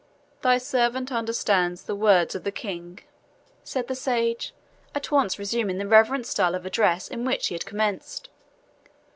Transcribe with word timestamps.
"Thy 0.41 0.57
servant 0.57 1.11
understands 1.11 1.83
the 1.83 1.93
words 1.93 2.33
of 2.33 2.43
the 2.43 2.51
King," 2.51 3.01
said 3.63 3.87
the 3.87 3.93
sage, 3.93 4.51
at 4.95 5.11
once 5.11 5.37
resuming 5.37 5.77
the 5.77 5.85
reverent 5.85 6.25
style 6.25 6.55
of 6.55 6.65
address 6.65 7.07
in 7.07 7.23
which 7.23 7.49
he 7.49 7.53
had 7.53 7.67
commenced. 7.67 8.27